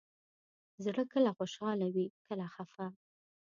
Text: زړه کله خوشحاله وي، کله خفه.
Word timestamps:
زړه 0.83 1.03
کله 1.11 1.29
خوشحاله 1.37 1.87
وي، 1.93 2.05
کله 2.27 2.45
خفه. 2.55 2.87